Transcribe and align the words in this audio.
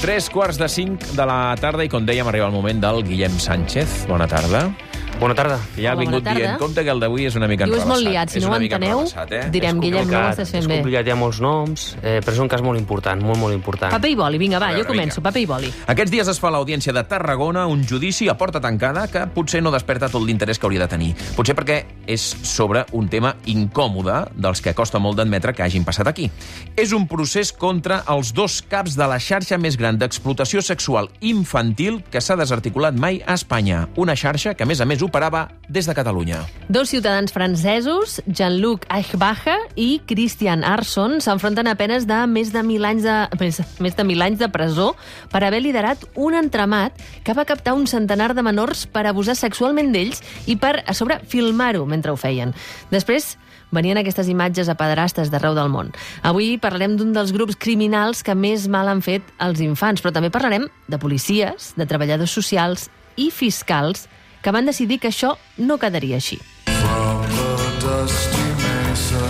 Tres 0.00 0.30
quarts 0.32 0.56
de 0.56 0.64
cinc 0.72 1.02
de 1.12 1.24
la 1.28 1.52
tarda 1.60 1.84
i, 1.84 1.90
com 1.92 2.06
dèiem, 2.08 2.24
arriba 2.30 2.46
el 2.48 2.54
moment 2.56 2.80
del 2.80 3.02
Guillem 3.04 3.36
Sánchez. 3.36 4.06
Bona 4.08 4.24
tarda. 4.30 4.70
Bona 5.18 5.34
tarda. 5.34 5.58
Ja 5.76 5.90
ha 5.90 5.92
Hola, 5.92 6.00
vingut 6.00 6.22
bona 6.22 6.30
tarda. 6.30 6.38
dient, 6.46 6.58
compte 6.58 6.82
que 6.82 6.88
el 6.90 7.00
d'avui 7.00 7.26
és 7.28 7.34
una 7.36 7.46
mica 7.46 7.66
Diu, 7.66 7.74
és 7.74 7.82
enrevessat. 7.82 7.88
molt 8.02 8.08
liat, 8.08 8.30
si 8.30 8.38
És 8.38 8.44
no 8.44 8.48
ho 8.48 8.52
una 8.54 8.58
mica 8.62 8.76
enteneu, 8.76 8.98
enrevessat, 9.00 9.32
eh? 9.32 9.50
direm, 9.50 9.76
És 9.76 9.82
Guillem, 9.82 9.92
no 9.92 9.98
ho 10.00 10.00
complicat. 10.08 10.30
estàs 10.38 10.42
és 10.46 10.50
fent 10.50 10.66
bé. 10.66 10.74
complicat, 10.78 11.06
hi 11.06 11.10
ha 11.10 11.16
molts 11.16 11.40
noms, 11.40 11.96
eh, 12.02 12.20
però 12.24 12.32
és 12.32 12.38
un 12.38 12.48
cas 12.48 12.62
molt 12.62 12.78
important, 12.78 13.20
molt, 13.22 13.36
molt 13.38 13.52
important. 13.54 13.92
Paper 13.92 14.08
i 14.10 14.14
boli, 14.16 14.38
vinga, 14.38 14.58
va, 14.58 14.68
veure, 14.68 14.80
jo 14.82 14.86
començo, 14.88 15.16
vinga. 15.20 15.28
paper 15.28 15.42
i 15.42 15.46
boli. 15.46 15.72
Aquests 15.88 16.10
dies 16.10 16.26
es 16.28 16.40
fa 16.40 16.48
a 16.48 16.50
l'Audiència 16.52 16.92
de 16.94 17.02
Tarragona 17.04 17.66
un 17.66 17.84
judici 17.86 18.28
a 18.30 18.34
porta 18.38 18.60
tancada 18.62 19.08
que 19.08 19.26
potser 19.26 19.60
no 19.62 19.70
desperta 19.70 20.08
tot 20.08 20.22
l'interès 20.22 20.58
que 20.58 20.64
hauria 20.66 20.80
de 20.80 20.88
tenir. 20.88 21.14
Potser 21.36 21.54
perquè 21.54 21.84
és 22.06 22.20
sobre 22.42 22.86
un 22.92 23.06
tema 23.10 23.34
incòmode 23.44 24.30
dels 24.34 24.62
que 24.62 24.72
costa 24.72 24.98
molt 24.98 25.18
d'admetre 25.18 25.52
que 25.52 25.62
hagin 25.62 25.84
passat 25.84 26.06
aquí. 26.08 26.30
És 26.76 26.92
un 26.92 27.06
procés 27.06 27.52
contra 27.52 28.04
els 28.08 28.32
dos 28.32 28.62
caps 28.62 28.96
de 28.96 29.06
la 29.06 29.18
xarxa 29.18 29.58
més 29.58 29.76
gran 29.76 29.98
d'explotació 29.98 30.62
sexual 30.62 31.10
infantil 31.20 32.02
que 32.10 32.22
s'ha 32.22 32.36
desarticulat 32.36 32.94
mai 32.94 33.22
a 33.26 33.34
Espanya. 33.34 33.86
Una 33.96 34.16
xarxa 34.16 34.54
que, 34.54 34.62
a 34.62 34.66
més 34.66 34.80
a 34.80 34.86
més, 34.86 34.99
operava 35.02 35.48
des 35.68 35.86
de 35.86 35.94
Catalunya. 35.94 36.40
Dos 36.68 36.90
ciutadans 36.90 37.32
francesos, 37.32 38.20
Jean-Luc 38.26 38.86
Eichbacher 38.90 39.58
i 39.76 40.00
Christian 40.06 40.64
Arson, 40.64 41.20
s'enfronten 41.22 41.70
a 41.70 41.76
penes 41.78 42.06
de 42.10 42.18
més 42.30 42.52
de 42.54 42.62
mil 42.66 42.84
anys 42.84 43.06
de, 43.06 43.16
més, 43.40 43.60
més 43.80 43.96
de 43.96 44.06
mil 44.06 44.22
anys 44.22 44.40
de 44.40 44.50
presó 44.52 44.94
per 45.30 45.44
haver 45.46 45.62
liderat 45.62 46.02
un 46.14 46.34
entramat 46.38 46.96
que 47.24 47.36
va 47.36 47.46
captar 47.48 47.76
un 47.78 47.86
centenar 47.90 48.32
de 48.34 48.44
menors 48.46 48.86
per 48.90 49.06
abusar 49.06 49.38
sexualment 49.38 49.92
d'ells 49.94 50.24
i 50.50 50.58
per, 50.60 50.80
a 50.86 50.96
sobre, 50.96 51.20
filmar-ho 51.30 51.86
mentre 51.86 52.12
ho 52.12 52.18
feien. 52.20 52.54
Després, 52.90 53.36
venien 53.70 53.98
aquestes 54.00 54.28
imatges 54.28 54.68
a 54.68 54.76
pedrastes 54.78 55.30
d'arreu 55.30 55.54
del 55.54 55.70
món. 55.72 55.92
Avui 56.26 56.56
parlarem 56.58 56.96
d'un 56.98 57.14
dels 57.14 57.32
grups 57.34 57.58
criminals 57.58 58.24
que 58.26 58.34
més 58.34 58.66
mal 58.68 58.90
han 58.90 59.02
fet 59.02 59.26
als 59.38 59.62
infants, 59.64 60.02
però 60.02 60.12
també 60.14 60.32
parlarem 60.34 60.66
de 60.90 60.98
policies, 60.98 61.72
de 61.78 61.86
treballadors 61.86 62.34
socials 62.34 62.88
i 63.16 63.30
fiscals 63.34 64.08
que 64.42 64.52
van 64.52 64.66
decidir 64.66 65.00
que 65.00 65.08
això 65.12 65.36
no 65.58 65.78
quedaria 65.78 66.16
així. 66.20 66.40
From 66.66 67.22
the 67.28 67.52
dusty 67.84 68.46
mesa, 68.62 69.24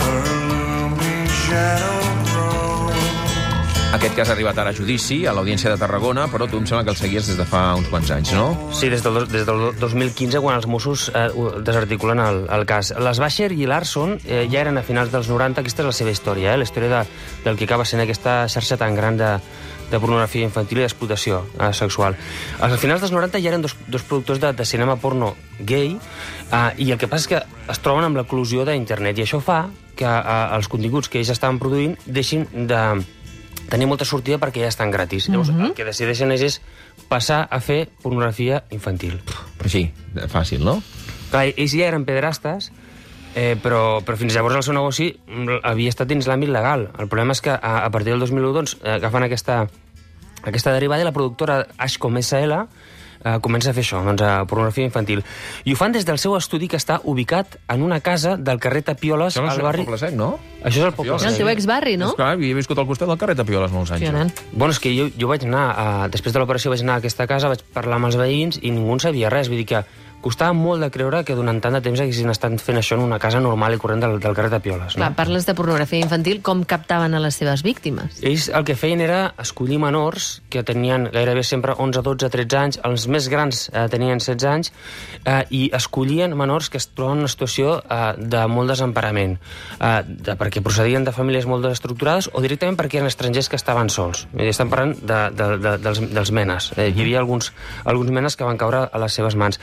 her 0.00 0.22
looming 0.48 1.28
shadow 1.44 2.02
grows. 2.30 2.76
Aquest 3.96 4.16
cas 4.18 4.28
ha 4.28 4.34
arribat 4.34 4.58
ara 4.60 4.72
a 4.74 4.76
judici 4.76 5.22
a 5.24 5.32
l'Audiència 5.32 5.70
de 5.72 5.78
Tarragona, 5.80 6.26
però 6.28 6.48
tu 6.50 6.58
em 6.60 6.66
sembla 6.68 6.84
que 6.84 6.92
el 6.92 6.98
seguies 6.98 7.30
des 7.30 7.38
de 7.38 7.46
fa 7.48 7.62
uns 7.78 7.88
quants 7.88 8.10
anys, 8.12 8.32
no? 8.36 8.48
Sí, 8.76 8.90
des 8.92 9.02
del, 9.04 9.22
des 9.30 9.46
del 9.48 9.70
2015, 9.80 10.42
quan 10.44 10.58
els 10.58 10.66
Mossos 10.68 11.06
eh, 11.14 11.28
desarticulen 11.64 12.20
el, 12.20 12.42
el 12.52 12.66
cas. 12.68 12.92
Les 13.00 13.20
Bacher 13.22 13.52
i 13.56 13.64
Larson 13.70 14.18
eh, 14.24 14.44
ja 14.52 14.60
eren 14.66 14.76
a 14.76 14.84
finals 14.84 15.14
dels 15.14 15.30
90, 15.32 15.62
aquesta 15.64 15.86
és 15.86 15.88
la 15.88 15.96
seva 15.96 16.12
història, 16.12 16.52
eh, 16.52 16.60
la 16.60 16.68
història 16.68 16.92
de, 16.92 17.00
del 17.46 17.56
que 17.56 17.64
acaba 17.70 17.88
sent 17.88 18.04
aquesta 18.04 18.42
xarxa 18.52 18.76
tan 18.82 18.98
gran 18.98 19.16
de, 19.16 19.32
de 19.90 20.00
pornografia 20.02 20.46
infantil 20.46 20.80
i 20.80 20.84
d'explotació 20.84 21.42
eh, 21.58 21.72
sexual. 21.76 22.16
A 22.60 22.70
finals 22.80 23.04
dels 23.04 23.14
90 23.14 23.42
ja 23.42 23.52
eren 23.52 23.64
dos, 23.64 23.76
dos 23.86 24.04
productors 24.06 24.40
de, 24.42 24.52
de 24.56 24.66
cinema 24.68 24.96
porno 25.00 25.34
gay, 25.58 25.96
eh, 25.96 26.70
i 26.82 26.90
el 26.92 26.98
que 26.98 27.10
passa 27.10 27.26
és 27.26 27.32
que 27.34 27.42
es 27.72 27.82
troben 27.84 28.06
amb 28.06 28.18
l'eclusió 28.18 28.66
d'internet, 28.68 29.18
i 29.18 29.26
això 29.26 29.42
fa 29.44 29.66
que 29.96 30.08
eh, 30.08 30.56
els 30.56 30.68
continguts 30.72 31.10
que 31.12 31.20
ells 31.22 31.32
estaven 31.34 31.60
produint 31.62 31.96
deixin 32.06 32.46
de 32.68 32.82
tenir 33.70 33.88
molta 33.90 34.06
sortida 34.06 34.38
perquè 34.38 34.62
ja 34.62 34.70
estan 34.70 34.92
gratis. 34.94 35.28
Llavors, 35.30 35.50
el 35.50 35.74
que 35.74 35.86
decideixen 35.86 36.30
és, 36.36 36.42
és 36.46 37.06
passar 37.10 37.46
a 37.50 37.60
fer 37.60 37.86
pornografia 38.02 38.62
infantil. 38.74 39.18
Així, 39.64 39.88
fàcil, 40.30 40.62
no? 40.66 40.78
Clar, 41.32 41.48
ells 41.56 41.74
ja 41.74 41.88
eren 41.88 42.06
pederastes, 42.06 42.70
eh, 43.36 43.54
però, 43.62 44.00
però 44.00 44.16
fins 44.18 44.34
llavors 44.34 44.56
el 44.56 44.64
seu 44.64 44.74
negoci 44.74 45.10
havia 45.62 45.92
estat 45.92 46.08
dins 46.08 46.26
l'àmbit 46.26 46.50
legal. 46.50 46.88
El 46.96 47.10
problema 47.12 47.36
és 47.36 47.44
que 47.44 47.52
a, 47.52 47.78
a 47.84 47.90
partir 47.92 48.14
del 48.14 48.24
2001 48.24 48.52
doncs, 48.56 48.78
eh, 48.82 48.96
agafen 48.96 49.28
aquesta, 49.28 49.62
aquesta 50.42 50.74
derivada 50.74 51.04
i 51.04 51.08
la 51.08 51.14
productora 51.14 51.60
Ashcom 51.76 52.16
SL 52.22 52.64
eh, 53.26 53.36
comença 53.44 53.70
a 53.70 53.76
fer 53.76 53.84
això, 53.84 54.00
doncs, 54.06 54.22
a 54.24 54.46
pornografia 54.48 54.88
infantil. 54.88 55.22
I 55.68 55.74
ho 55.74 55.78
fan 55.78 55.92
des 55.92 56.06
del 56.08 56.18
seu 56.22 56.36
estudi 56.38 56.68
que 56.70 56.80
està 56.80 57.00
ubicat 57.04 57.58
en 57.72 57.84
una 57.84 58.00
casa 58.00 58.36
del 58.40 58.60
carrer 58.62 58.84
Tapioles, 58.88 59.34
Això 59.34 59.44
no 59.44 59.50
és 59.50 59.58
al 59.58 59.60
el 59.60 59.68
barri... 59.68 59.84
Poble 59.84 60.00
Sec, 60.00 60.16
no? 60.16 60.30
Això 60.62 60.80
és 60.80 60.88
el 60.88 60.96
Poble 60.96 61.18
És 61.18 61.28
el 61.28 61.34
Sec. 61.36 61.42
teu 61.42 61.52
exbarri, 61.52 61.96
no? 62.00 62.10
És 62.14 62.20
clar, 62.20 62.32
havia 62.38 62.56
viscut 62.56 62.80
al 62.80 62.88
costat 62.88 63.12
del 63.12 63.20
carrer 63.20 63.36
Tapioles 63.36 63.74
molts 63.74 63.92
anys. 63.92 64.06
Impressionant. 64.06 64.32
Bueno, 64.52 64.72
és 64.72 64.80
que 64.80 64.94
jo, 64.96 65.10
jo 65.12 65.30
vaig 65.30 65.44
anar, 65.44 65.66
a, 65.76 65.86
després 66.12 66.34
de 66.34 66.42
l'operació 66.42 66.72
vaig 66.72 66.84
anar 66.86 66.98
a 66.98 67.04
aquesta 67.04 67.28
casa, 67.28 67.52
vaig 67.52 67.64
parlar 67.76 68.00
amb 68.00 68.10
els 68.10 68.16
veïns 68.20 68.60
i 68.62 68.72
ningú 68.72 68.96
en 68.96 69.04
sabia 69.04 69.32
res. 69.32 69.52
Vull 69.52 69.60
dir 69.60 69.68
que 69.74 69.84
costava 70.26 70.54
molt 70.56 70.82
de 70.82 70.90
creure 70.90 71.22
que 71.26 71.36
durant 71.38 71.60
tant 71.62 71.76
de 71.76 71.82
temps 71.84 72.02
haguessin 72.02 72.32
estat 72.32 72.58
fent 72.62 72.80
això 72.80 72.98
en 72.98 73.04
una 73.06 73.20
casa 73.22 73.38
normal 73.42 73.76
i 73.76 73.80
corrent 73.82 74.02
del, 74.02 74.18
del 74.22 74.34
carrer 74.34 74.50
de 74.56 74.60
Pioles. 74.64 74.96
Clar, 74.98 75.10
No? 75.12 75.16
parles 75.18 75.46
de 75.46 75.54
pornografia 75.54 76.02
infantil, 76.02 76.42
com 76.42 76.64
captaven 76.66 77.14
a 77.14 77.20
les 77.22 77.38
seves 77.38 77.62
víctimes? 77.66 78.18
Ells 78.26 78.48
el 78.50 78.66
que 78.66 78.76
feien 78.78 79.02
era 79.04 79.20
escollir 79.42 79.78
menors 79.82 80.40
que 80.50 80.64
tenien 80.66 81.08
gairebé 81.14 81.44
sempre 81.46 81.76
11, 81.78 82.02
12, 82.02 82.30
13 82.32 82.58
anys, 82.58 82.80
els 82.86 83.06
més 83.12 83.28
grans 83.32 83.66
eh, 83.72 83.86
tenien 83.92 84.18
16 84.18 84.48
anys, 84.50 84.72
eh, 85.24 85.44
i 85.50 85.62
escollien 85.76 86.34
menors 86.36 86.70
que 86.72 86.80
es 86.80 86.88
troben 86.92 87.20
en 87.20 87.26
una 87.26 87.30
situació 87.32 87.76
eh, 87.82 88.14
de 88.18 88.42
molt 88.50 88.72
desemparament, 88.72 89.36
eh, 89.78 89.92
de, 90.06 90.34
perquè 90.40 90.62
procedien 90.64 91.06
de 91.06 91.14
famílies 91.14 91.46
molt 91.46 91.64
desestructurades 91.68 92.30
o 92.32 92.42
directament 92.44 92.78
perquè 92.80 93.00
eren 93.00 93.10
estrangers 93.10 93.50
que 93.52 93.60
estaven 93.60 93.92
sols. 93.92 94.26
I 94.34 94.50
estan 94.50 94.72
parlant 94.72 94.96
de, 94.98 95.20
de, 95.36 95.50
de, 95.62 95.76
dels, 95.86 96.02
dels 96.18 96.34
menes. 96.34 96.72
Eh, 96.76 96.90
hi 96.90 97.06
havia 97.06 97.22
alguns, 97.22 97.52
alguns 97.84 98.10
menes 98.10 98.36
que 98.36 98.48
van 98.48 98.58
caure 98.60 98.86
a 98.90 99.04
les 99.04 99.14
seves 99.20 99.38
mans. 99.38 99.60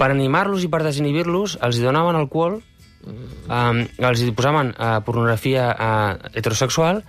Per 0.00 0.08
animar-los 0.08 0.64
i 0.64 0.70
per 0.72 0.80
desinhibir-los, 0.86 1.58
els 1.60 1.80
donaven 1.82 2.16
alcohol, 2.16 2.60
um, 3.04 3.82
els 3.98 4.22
posaven 4.36 4.72
uh, 4.74 5.00
pornografia 5.04 5.70
uh, 5.72 6.30
heterosexual 6.32 7.02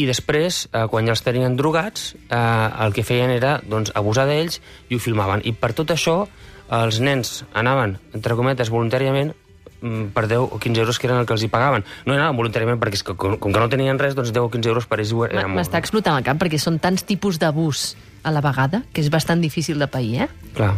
i 0.00 0.06
després, 0.08 0.64
uh, 0.70 0.86
quan 0.88 1.08
ja 1.08 1.16
els 1.16 1.24
tenien 1.24 1.56
drogats, 1.58 2.14
uh, 2.30 2.84
el 2.86 2.96
que 2.96 3.04
feien 3.04 3.32
era 3.34 3.58
doncs, 3.60 3.92
abusar 3.94 4.26
d'ells 4.30 4.60
i 4.88 4.96
ho 4.96 5.02
filmaven. 5.02 5.44
I 5.44 5.52
per 5.52 5.74
tot 5.76 5.92
això, 5.92 6.22
els 6.70 7.00
nens 7.02 7.42
anaven, 7.52 7.98
entre 8.16 8.36
cometes, 8.38 8.70
voluntàriament 8.72 9.34
mm, 9.80 10.12
per 10.14 10.26
10 10.30 10.54
o 10.54 10.60
15 10.62 10.84
euros 10.84 11.00
que 11.00 11.10
eren 11.10 11.20
el 11.20 11.26
que 11.26 11.34
els 11.36 11.44
hi 11.44 11.50
pagaven. 11.52 11.84
No 12.06 12.14
anaven 12.14 12.38
voluntàriament 12.38 12.80
perquè 12.80 13.00
és 13.00 13.04
que, 13.04 13.16
com, 13.18 13.36
com 13.42 13.52
que 13.52 13.60
no 13.60 13.68
tenien 13.72 14.00
res, 14.00 14.16
doncs 14.16 14.32
10 14.32 14.46
o 14.46 14.52
15 14.54 14.72
euros 14.72 14.88
per 14.88 15.00
ells 15.02 15.12
era 15.28 15.48
molt. 15.48 15.58
M'està 15.58 15.82
explotant 15.82 16.20
el 16.20 16.26
cap 16.26 16.40
perquè 16.40 16.60
són 16.62 16.78
tants 16.80 17.04
tipus 17.04 17.40
d'abús 17.42 17.90
a 18.22 18.32
la 18.32 18.44
vegada 18.44 18.84
que 18.94 19.02
és 19.02 19.12
bastant 19.12 19.42
difícil 19.42 19.80
de 19.80 19.90
pair, 19.90 20.26
eh? 20.28 20.30
Clar. 20.54 20.74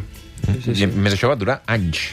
Sí, 0.46 0.74
sí. 0.74 0.76
I, 0.84 0.90
més, 0.90 1.16
això 1.16 1.30
va 1.32 1.38
durar 1.38 1.60
anys. 1.70 2.10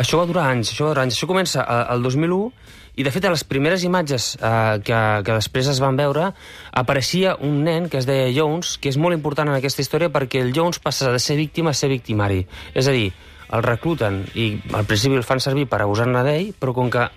Això 0.00 0.20
va 0.20 0.26
durar 0.28 0.48
anys, 0.52 0.70
això 0.72 0.86
va 0.86 0.94
durar 0.94 1.06
anys. 1.06 1.18
Això 1.18 1.28
comença 1.30 1.64
eh, 1.64 1.80
el 1.94 2.04
2001 2.06 2.52
i, 3.00 3.04
de 3.06 3.12
fet, 3.14 3.24
a 3.24 3.32
les 3.32 3.42
primeres 3.46 3.84
imatges 3.86 4.34
eh, 4.36 4.78
que, 4.84 5.00
que 5.26 5.36
després 5.38 5.70
es 5.72 5.80
van 5.82 5.98
veure 5.98 6.30
apareixia 6.76 7.36
un 7.46 7.62
nen 7.66 7.88
que 7.90 8.00
es 8.00 8.08
deia 8.08 8.30
Jones, 8.34 8.76
que 8.82 8.90
és 8.92 8.98
molt 9.00 9.16
important 9.16 9.50
en 9.50 9.56
aquesta 9.56 9.82
història 9.84 10.12
perquè 10.12 10.42
el 10.44 10.54
Jones 10.56 10.82
passa 10.82 11.12
de 11.14 11.22
ser 11.22 11.38
víctima 11.40 11.74
a 11.74 11.78
ser 11.78 11.90
victimari. 11.92 12.44
És 12.74 12.90
a 12.90 12.94
dir, 12.94 13.08
el 13.50 13.64
recluten 13.66 14.22
i 14.38 14.52
al 14.76 14.86
principi 14.86 15.18
el 15.18 15.26
fan 15.26 15.42
servir 15.42 15.66
per 15.70 15.82
abusar-ne 15.82 16.22
d'ell, 16.26 16.52
però 16.58 16.74
com 16.76 16.90
que 16.92 17.08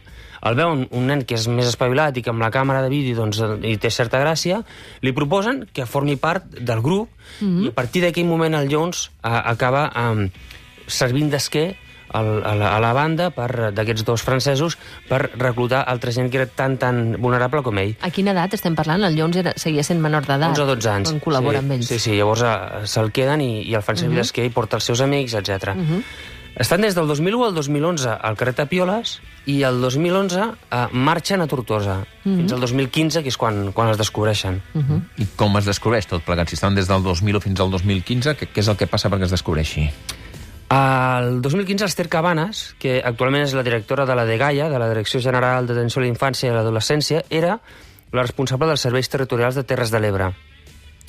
el 0.44 0.58
veuen 0.60 0.88
un 0.92 1.08
nen 1.08 1.24
que 1.28 1.38
és 1.40 1.48
més 1.48 1.70
espavilat 1.70 2.18
i 2.18 2.24
que 2.24 2.32
amb 2.34 2.44
la 2.44 2.52
càmera 2.52 2.84
de 2.84 2.92
vídeo 2.92 3.16
doncs, 3.16 3.40
hi 3.64 3.78
té 3.82 3.92
certa 3.94 4.20
gràcia, 4.20 4.62
li 5.02 5.14
proposen 5.16 5.64
que 5.74 5.88
formi 5.90 6.18
part 6.18 6.46
del 6.60 6.82
grup 6.82 7.10
mm 7.40 7.48
-hmm. 7.48 7.64
i 7.66 7.68
a 7.70 7.76
partir 7.76 8.04
d'aquell 8.04 8.28
moment 8.28 8.54
el 8.56 8.70
Jones 8.70 9.12
eh, 9.24 9.30
acaba 9.30 9.92
eh, 9.96 10.30
servint 10.88 11.30
d'esquer 11.30 11.76
a 12.14 12.22
la, 12.22 12.76
a 12.76 12.80
la 12.80 12.94
banda 12.94 13.32
per 13.34 13.72
d'aquests 13.74 14.06
dos 14.06 14.22
francesos 14.22 14.78
per 15.10 15.34
reclutar 15.34 15.82
altra 15.90 16.14
gent 16.14 16.30
que 16.32 16.38
era 16.38 16.46
tan 16.46 16.78
tan 16.78 17.18
vulnerable 17.18 17.64
com 17.66 17.80
ell. 17.82 17.96
A 18.02 18.12
quina 18.14 18.32
edat 18.32 18.54
estem 18.54 18.78
parlant? 18.78 19.04
El 19.04 19.18
Jones 19.18 19.40
era, 19.42 19.56
seguia 19.58 19.84
sent 19.84 20.00
menor 20.04 20.28
d'edat. 20.30 20.54
11 20.54 20.62
o 20.62 20.68
12 20.76 20.92
anys. 20.94 21.10
Quan 21.10 21.24
col·labora 21.26 21.60
sí, 21.60 21.66
amb 21.66 21.76
ells. 21.78 21.90
Sí, 21.90 22.00
sí, 22.00 22.14
llavors 22.20 22.46
eh, 22.46 22.86
se'l 22.86 23.12
queden 23.12 23.42
i, 23.42 23.52
i 23.66 23.74
el 23.74 23.82
fan 23.82 23.98
servir 23.98 24.14
uh 24.14 24.20
-huh. 24.20 24.28
d'esquer 24.28 24.46
i 24.46 24.54
porta 24.54 24.78
els 24.78 24.86
seus 24.86 25.02
amics, 25.02 25.34
etc. 25.34 25.74
Uh 25.74 25.82
-huh. 25.82 26.04
Estan 26.54 26.82
des 26.86 26.94
del 26.94 27.08
2001 27.08 27.46
al 27.48 27.56
2011 27.56 28.10
al 28.14 28.36
carrer 28.38 28.54
Tapioles 28.54 29.16
i 29.50 29.64
el 29.66 29.80
2011 29.82 30.44
eh, 30.44 30.82
marxen 30.94 31.42
a 31.42 31.48
Tortosa, 31.48 32.04
uh 32.04 32.06
-huh. 32.06 32.36
fins 32.38 32.54
al 32.54 32.60
2015, 32.60 33.24
que 33.24 33.30
és 33.30 33.38
quan, 33.38 33.72
quan 33.74 33.90
els 33.90 33.98
descobreixen. 33.98 34.62
Uh 34.74 34.82
-huh. 34.82 35.02
I 35.18 35.26
com 35.36 35.58
es 35.58 35.66
descobreix 35.66 36.06
tot 36.06 36.24
plegat? 36.24 36.50
Si 36.50 36.56
estan 36.56 36.76
des 36.76 36.88
del 36.88 37.02
2000 37.02 37.42
fins 37.42 37.60
al 37.60 37.72
2015, 37.72 38.38
què, 38.38 38.48
què 38.54 38.60
és 38.60 38.68
el 38.68 38.78
que 38.78 38.88
passa 38.88 39.10
perquè 39.10 39.24
es 39.24 39.32
descobreixi? 39.32 39.90
El 40.70 41.42
2015, 41.42 41.84
l'Ester 41.86 42.08
Cabanes, 42.08 42.76
que 42.80 43.02
actualment 43.04 43.44
és 43.44 43.54
la 43.54 43.64
directora 43.64 44.06
de 44.06 44.16
la 44.16 44.26
DGAIA, 44.26 44.70
de 44.70 44.80
la 44.80 44.90
Direcció 44.90 45.20
General 45.20 45.68
d'Atenció 45.68 46.02
a 46.02 46.06
la 46.06 46.10
Infància 46.10 46.48
i 46.48 46.50
a 46.50 46.54
l'Adolescència, 46.54 47.24
era 47.30 47.60
la 48.12 48.22
responsable 48.22 48.68
dels 48.68 48.82
serveis 48.82 49.10
territorials 49.10 49.56
de 49.56 49.64
Terres 49.64 49.92
de 49.92 50.00
l'Ebre. 50.00 50.34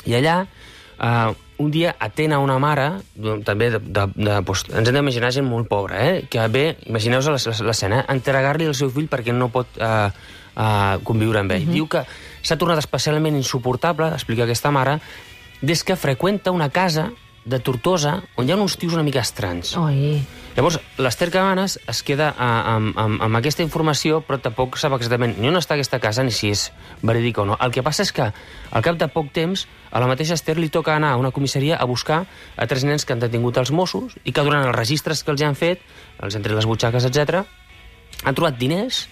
I 0.05 0.14
allà, 0.14 0.46
eh, 1.00 1.32
un 1.58 1.70
dia 1.70 1.94
atén 2.02 2.32
a 2.35 2.38
una 2.43 2.58
mare, 2.58 2.88
també 3.46 3.70
de, 3.70 3.79
de, 3.79 4.06
de, 4.14 4.38
doncs, 4.43 4.64
ens 4.75 4.88
hem 4.88 4.94
d'imaginar 4.96 5.31
gent 5.32 5.46
molt 5.46 5.69
pobra, 5.70 6.00
eh? 6.02 6.25
que 6.31 6.46
ve, 6.50 6.76
imagineu-vos 6.91 7.29
l'es- 7.31 7.61
l'escena, 7.62 8.00
eh? 8.02 8.06
entregar-li 8.17 8.67
el 8.67 8.75
seu 8.75 8.91
fill 8.91 9.06
perquè 9.08 9.32
no 9.32 9.49
pot 9.55 9.69
eh, 9.79 10.08
eh, 10.56 10.96
conviure 11.06 11.38
amb 11.44 11.52
ell. 11.55 11.69
Diu 11.70 11.87
que 11.87 12.02
s'ha 12.43 12.58
tornat 12.58 12.79
especialment 12.82 13.37
insuportable, 13.38 14.11
explica 14.14 14.44
aquesta 14.49 14.70
mare, 14.75 14.99
des 15.62 15.85
que 15.87 15.94
freqüenta 15.96 16.50
una 16.50 16.69
casa 16.70 17.12
de 17.44 17.58
Tortosa 17.61 18.23
on 18.37 18.49
hi 18.49 18.52
ha 18.52 18.56
uns 18.56 18.75
tios 18.76 18.94
una 18.96 19.05
mica 19.06 19.20
estranys. 19.23 19.76
Oi. 19.79 20.19
Llavors, 20.54 20.76
l'Ester 21.02 21.32
Cabanes 21.34 21.80
es 21.90 22.00
queda 22.06 22.28
a, 22.30 22.48
amb, 22.76 22.92
amb, 22.94 23.22
amb 23.26 23.38
aquesta 23.40 23.64
informació, 23.64 24.20
però 24.22 24.38
tampoc 24.38 24.76
sap 24.78 24.94
exactament 24.94 25.34
ni 25.42 25.48
on 25.50 25.58
està 25.58 25.74
aquesta 25.74 25.98
casa 25.98 26.22
ni 26.22 26.30
si 26.30 26.52
és 26.54 26.68
verídica 27.02 27.42
o 27.42 27.46
no. 27.48 27.56
El 27.58 27.74
que 27.74 27.82
passa 27.82 28.04
és 28.06 28.12
que, 28.14 28.28
al 28.70 28.84
cap 28.86 29.00
de 29.00 29.08
poc 29.10 29.32
temps, 29.34 29.64
a 29.90 30.02
la 30.02 30.06
mateixa 30.06 30.38
Ester 30.38 30.54
li 30.60 30.70
toca 30.70 30.94
anar 30.94 31.10
a 31.14 31.18
una 31.18 31.32
comissaria 31.34 31.74
a 31.74 31.88
buscar 31.90 32.20
a 32.54 32.68
tres 32.70 32.86
nens 32.86 33.02
que 33.02 33.16
han 33.16 33.24
detingut 33.24 33.58
els 33.58 33.74
Mossos 33.74 34.14
i 34.22 34.30
que 34.30 34.46
durant 34.46 34.62
els 34.62 34.76
registres 34.78 35.24
que 35.26 35.34
els 35.34 35.42
han 35.42 35.58
fet, 35.58 35.82
els 36.22 36.38
entre 36.38 36.54
les 36.54 36.70
butxaques, 36.70 37.10
etc, 37.10 37.42
han 38.22 38.38
trobat 38.38 38.54
diners 38.54 39.08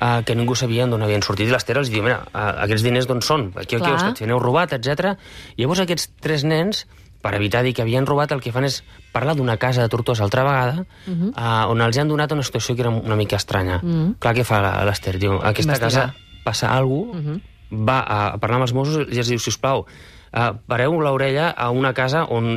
eh, 0.00 0.22
que 0.26 0.34
ningú 0.34 0.56
sabia 0.58 0.88
d'on 0.90 1.06
havien 1.06 1.22
sortit. 1.22 1.46
I 1.46 1.54
l'Ester 1.54 1.78
els 1.78 1.92
diu, 1.92 2.02
mira, 2.02 2.24
eh, 2.32 2.48
aquests 2.66 2.82
diners 2.86 3.06
d'on 3.06 3.22
són? 3.22 3.52
Aquí, 3.54 3.78
aquí 3.78 3.86
Clar. 3.86 4.16
fent, 4.18 4.34
heu 4.34 4.42
robat, 4.42 4.74
etc. 4.74 5.14
Llavors 5.54 5.84
aquests 5.86 6.10
tres 6.18 6.42
nens, 6.42 6.86
per 7.20 7.34
evitar 7.36 7.62
dir 7.62 7.74
que 7.74 7.82
havien 7.82 8.06
robat, 8.08 8.32
el 8.32 8.40
que 8.40 8.52
fan 8.52 8.64
és 8.64 8.80
parlar 9.12 9.34
d'una 9.36 9.58
casa 9.60 9.82
de 9.82 9.92
Tortosa 9.92 10.24
altra 10.24 10.44
vegada, 10.44 10.86
uh 11.06 11.12
-huh. 11.12 11.32
eh, 11.36 11.70
on 11.70 11.80
els 11.80 11.98
han 11.98 12.08
donat 12.08 12.32
una 12.32 12.42
situació 12.42 12.74
que 12.74 12.82
era 12.82 12.90
una 12.90 13.16
mica 13.16 13.36
estranya. 13.36 13.80
Uh 13.82 13.88
-huh. 13.88 14.18
Clar, 14.18 14.34
què 14.34 14.44
fa 14.44 14.84
l'Ester? 14.84 15.18
Diu, 15.18 15.34
aquesta 15.34 15.72
Investigar. 15.72 15.90
casa 15.90 16.14
passa 16.44 16.68
alguna 16.72 17.12
cosa, 17.12 17.18
uh 17.18 17.34
-huh. 17.34 17.40
va 17.88 18.00
a 18.00 18.38
parlar 18.38 18.56
amb 18.56 18.62
els 18.62 18.74
Mossos 18.74 19.06
i 19.12 19.18
els 19.18 19.28
diu, 19.28 19.38
sisplau, 19.38 19.86
Uh, 20.30 20.54
pareu 20.70 20.92
l'orella 21.02 21.48
a 21.50 21.72
una 21.74 21.90
casa 21.92 22.22
on 22.30 22.52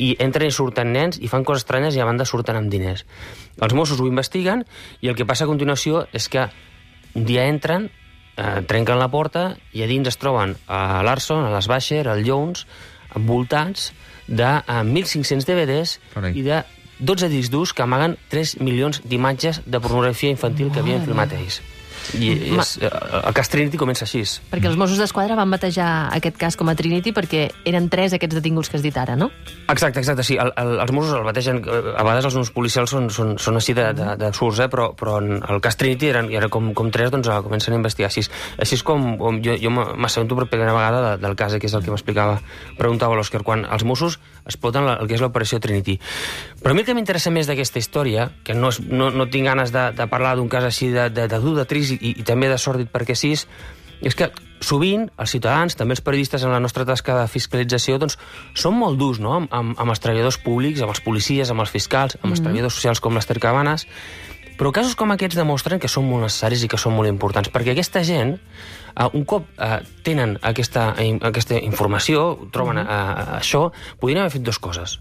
hi 0.00 0.14
entren 0.18 0.48
i 0.48 0.50
surten 0.50 0.94
nens 0.94 1.18
i 1.20 1.28
fan 1.28 1.44
coses 1.44 1.60
estranyes 1.60 1.94
i 1.94 2.00
a 2.00 2.06
banda 2.08 2.24
surten 2.24 2.56
amb 2.56 2.70
diners. 2.72 3.04
Els 3.60 3.74
Mossos 3.74 4.00
ho 4.00 4.06
investiguen 4.08 4.64
i 5.02 5.08
el 5.08 5.14
que 5.14 5.26
passa 5.28 5.44
a 5.44 5.50
continuació 5.50 6.06
és 6.16 6.30
que 6.32 6.46
un 7.12 7.26
dia 7.28 7.44
entren, 7.44 7.90
eh, 8.36 8.62
trenquen 8.64 8.96
la 8.98 9.10
porta 9.12 9.58
i 9.76 9.84
a 9.84 9.90
dins 9.90 10.08
es 10.08 10.16
troben 10.16 10.56
a 10.66 11.02
l'Arson, 11.04 11.44
a 11.44 11.52
l'Sbasher, 11.52 12.08
al 12.08 12.24
Jones, 12.24 12.64
envoltats 13.16 13.92
de 14.28 14.46
eh, 14.46 14.82
1.500 14.82 15.46
DVDs 15.48 15.98
Carai. 16.14 16.32
i 16.38 16.46
de 16.46 16.62
12 17.02 17.28
discs 17.28 17.50
durs 17.50 17.72
que 17.74 17.82
amaguen 17.82 18.16
3 18.30 18.58
milions 18.62 19.02
d'imatges 19.02 19.62
de 19.66 19.80
pornografia 19.80 20.30
infantil 20.30 20.70
que 20.70 20.80
havien 20.80 21.02
filmat 21.04 21.32
ells. 21.34 21.60
I 22.18 22.32
és, 22.58 22.74
eh, 22.82 22.90
el 23.22 23.34
cas 23.36 23.48
Trinity 23.48 23.78
comença 23.80 24.04
així. 24.04 24.22
Perquè 24.50 24.68
els 24.68 24.76
Mossos 24.76 24.98
d'Esquadra 25.00 25.36
van 25.38 25.50
batejar 25.50 26.08
aquest 26.14 26.36
cas 26.40 26.56
com 26.60 26.68
a 26.68 26.74
Trinity 26.76 27.12
perquè 27.16 27.46
eren 27.68 27.88
tres 27.92 28.12
aquests 28.12 28.36
detinguts 28.36 28.68
que 28.68 28.76
has 28.76 28.84
dit 28.84 28.96
ara, 28.96 29.16
no? 29.16 29.30
Exacte, 29.68 30.00
exacte, 30.00 30.22
sí. 30.26 30.36
El, 30.36 30.52
el, 30.56 30.74
els 30.84 30.92
Mossos 30.92 31.16
el 31.18 31.24
bategen... 31.24 31.62
eh, 31.64 31.94
A 31.96 32.04
vegades 32.04 32.24
els 32.28 32.36
noms 32.36 32.50
policials 32.50 32.90
són, 32.90 33.08
són, 33.10 33.36
són 33.38 33.56
així 33.56 33.74
de, 33.76 33.92
de, 33.96 34.16
de 34.20 34.32
surts, 34.36 34.60
eh? 34.64 34.68
però, 34.72 34.90
però 34.98 35.18
en 35.22 35.40
el 35.40 35.60
cas 35.64 35.76
Trinity 35.80 36.10
eren, 36.12 36.30
era 36.32 36.48
com, 36.52 36.72
com 36.74 36.90
tres, 36.90 37.10
doncs 37.12 37.28
eh, 37.28 37.40
comencen 37.44 37.74
a 37.74 37.80
investigar 37.80 38.10
així. 38.10 38.26
Així 38.58 38.76
és 38.78 38.82
com, 38.86 39.16
com 39.20 39.40
jo, 39.44 39.56
jo 39.60 39.72
m'assabento 39.72 40.36
per 40.38 40.48
primera 40.52 40.74
vegada 40.76 41.02
de, 41.06 41.12
del 41.22 41.36
cas, 41.38 41.56
que 41.56 41.68
és 41.70 41.74
el 41.74 41.84
que 41.84 41.92
m'explicava, 41.94 42.40
preguntava 42.78 43.16
l'Òscar, 43.18 43.42
quan 43.46 43.64
els 43.64 43.84
Mossos 43.88 44.18
exploten 44.46 44.86
la, 44.86 44.96
el 45.02 45.10
que 45.10 45.16
és 45.18 45.24
l'operació 45.24 45.60
Trinity. 45.62 45.98
Però 46.62 46.72
a 46.72 46.76
mi 46.76 46.82
el 46.82 46.88
que 46.88 46.96
m'interessa 46.96 47.32
més 47.34 47.50
d'aquesta 47.50 47.82
història, 47.82 48.30
que 48.46 48.56
no, 48.58 48.72
és, 48.74 48.80
no, 48.86 49.10
no 49.14 49.28
tinc 49.30 49.50
ganes 49.50 49.74
de, 49.74 49.90
de 49.96 50.08
parlar 50.10 50.36
d'un 50.38 50.50
cas 50.52 50.66
així 50.68 50.90
de, 50.94 51.08
de, 51.14 51.28
de 51.30 51.42
dur, 51.42 51.56
de 51.58 51.66
trist 51.68 51.96
i, 51.98 52.16
i 52.18 52.26
també 52.26 52.50
de 52.50 52.58
sòrdid 52.60 52.92
perquè 52.92 53.16
sí, 53.18 53.34
és 54.02 54.16
que 54.18 54.28
sovint 54.62 55.08
els 55.20 55.34
ciutadans, 55.34 55.76
també 55.78 55.96
els 55.96 56.02
periodistes 56.04 56.42
en 56.46 56.52
la 56.54 56.60
nostra 56.62 56.86
tasca 56.86 57.16
de 57.20 57.28
fiscalització, 57.30 57.98
doncs 58.02 58.18
són 58.58 58.76
molt 58.78 58.98
durs 58.98 59.20
no? 59.22 59.36
amb, 59.40 59.50
amb, 59.54 59.78
amb 59.78 59.94
els 59.94 60.02
treballadors 60.02 60.38
públics, 60.42 60.82
amb 60.82 60.94
els 60.94 61.02
policies, 61.04 61.50
amb 61.50 61.62
els 61.64 61.72
fiscals, 61.74 62.18
amb 62.22 62.34
els 62.34 62.42
treballadors 62.42 62.78
socials 62.78 63.02
com 63.02 63.18
l'Ester 63.18 63.38
Cabanes, 63.42 63.86
però 64.58 64.72
casos 64.74 64.96
com 64.98 65.12
aquests 65.14 65.38
demostren 65.38 65.80
que 65.82 65.90
són 65.90 66.06
molt 66.08 66.26
necessaris 66.26 66.64
i 66.64 66.70
que 66.70 66.80
són 66.80 66.96
molt 66.96 67.10
importants, 67.10 67.50
perquè 67.52 67.74
aquesta 67.74 68.02
gent, 68.06 68.36
eh, 68.36 69.08
un 69.12 69.24
cop 69.28 69.48
eh, 69.56 69.78
tenen 70.06 70.36
aquesta, 70.42 70.92
aquesta 71.28 71.60
informació, 71.60 72.26
troben 72.54 72.82
eh, 72.82 72.88
això, 73.38 73.68
podrien 74.00 74.22
haver 74.22 74.36
fet 74.36 74.46
dues 74.46 74.60
coses. 74.62 74.98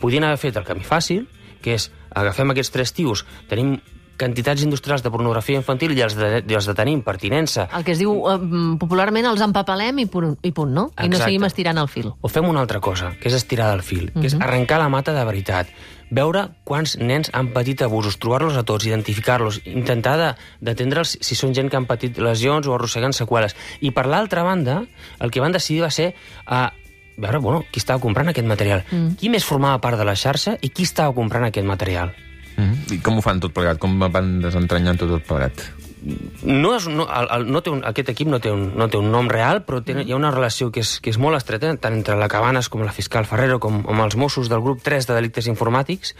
Podrien 0.00 0.24
haver 0.24 0.40
fet 0.40 0.60
el 0.60 0.68
camí 0.68 0.84
fàcil, 0.86 1.26
que 1.60 1.76
és 1.76 1.90
agafem 2.16 2.52
aquests 2.52 2.72
tres 2.74 2.94
tios, 2.96 3.26
tenim 3.48 3.78
quantitats 4.20 4.62
industrials 4.66 5.04
de 5.04 5.12
pornografia 5.12 5.58
infantil 5.58 5.96
i 5.96 6.04
els, 6.04 6.16
de, 6.18 6.42
i 6.44 6.56
els 6.58 6.68
detenim 6.68 7.00
per 7.06 7.16
tinença, 7.20 7.68
El 7.76 7.86
que 7.86 7.94
es 7.96 8.02
diu 8.02 8.12
eh, 8.28 8.36
popularment 8.80 9.30
els 9.30 9.40
empapalem 9.44 10.02
i 10.04 10.06
punt, 10.10 10.36
i 10.46 10.52
punt 10.56 10.74
no? 10.76 10.90
I 10.94 11.08
no 11.08 11.16
Exacte. 11.16 11.30
seguim 11.30 11.46
estirant 11.48 11.80
el 11.80 11.88
fil. 11.88 12.12
o 12.20 12.28
fem 12.28 12.48
una 12.48 12.60
altra 12.60 12.80
cosa, 12.84 13.14
que 13.20 13.32
és 13.32 13.38
estirar 13.38 13.70
del 13.72 13.82
fil, 13.86 14.12
que 14.12 14.28
és 14.28 14.36
arrencar 14.36 14.78
la 14.82 14.90
mata 14.92 15.14
de 15.16 15.24
veritat, 15.24 15.70
veure 16.10 16.48
quants 16.66 16.96
nens 16.98 17.30
han 17.32 17.52
patit 17.54 17.82
abusos, 17.86 18.18
trobar-los 18.18 18.56
a 18.58 18.64
tots, 18.66 18.86
identificar-los, 18.86 19.60
intentar 19.64 20.16
de- 20.18 20.32
d'atendre'ls 20.60 21.16
si 21.22 21.38
són 21.38 21.54
gent 21.54 21.70
que 21.70 21.78
han 21.78 21.86
patit 21.86 22.18
lesions 22.18 22.66
o 22.66 22.74
arrosseguen 22.74 23.14
seqüeles. 23.14 23.54
I 23.80 23.92
per 23.94 24.06
l'altra 24.06 24.42
banda, 24.42 24.82
el 25.20 25.30
que 25.30 25.40
van 25.40 25.52
decidir 25.52 25.82
va 25.86 25.90
ser 25.90 26.14
uh, 26.50 26.68
veure 27.16 27.38
bueno, 27.38 27.62
qui 27.70 27.78
estava 27.78 28.00
comprant 28.02 28.28
aquest 28.28 28.46
material, 28.46 28.82
mm. 28.90 29.14
qui 29.20 29.30
més 29.30 29.46
formava 29.46 29.80
part 29.80 29.98
de 30.00 30.04
la 30.04 30.16
xarxa 30.16 30.56
i 30.60 30.70
qui 30.70 30.82
estava 30.88 31.14
comprant 31.14 31.46
aquest 31.46 31.66
material. 31.66 32.12
Mm. 32.60 32.96
I 32.96 33.00
com 33.04 33.18
ho 33.18 33.24
fan 33.24 33.40
tot 33.40 33.56
plegat? 33.56 33.80
Com 33.80 33.96
van 34.00 34.36
desentranyant 34.44 35.00
tot, 35.00 35.16
tot 35.16 35.28
plegat? 35.28 35.70
no, 36.42 36.74
és, 36.76 36.86
no, 36.88 37.04
el, 37.04 37.26
el, 37.34 37.46
no 37.52 37.60
té 37.64 37.72
un, 37.72 37.82
aquest 37.86 38.10
equip 38.12 38.28
no 38.32 38.40
té 38.42 38.52
un, 38.52 38.70
no 38.78 38.88
té 38.90 38.98
un 38.98 39.10
nom 39.12 39.28
real, 39.30 39.62
però 39.66 39.80
té, 39.84 39.94
hi 40.00 40.14
ha 40.14 40.18
una 40.18 40.32
relació 40.32 40.70
que 40.72 40.82
és, 40.84 40.94
que 41.04 41.12
és 41.12 41.18
molt 41.20 41.36
estreta, 41.36 41.72
tant 41.82 41.98
entre 41.98 42.16
la 42.18 42.28
Cabanes 42.32 42.70
com 42.72 42.84
la 42.84 42.94
fiscal 42.96 43.28
Ferrero, 43.28 43.58
com 43.62 43.82
amb 43.82 44.04
els 44.06 44.16
Mossos 44.20 44.48
del 44.52 44.64
grup 44.64 44.82
3 44.86 45.10
de 45.10 45.18
delictes 45.18 45.50
informàtics, 45.52 46.14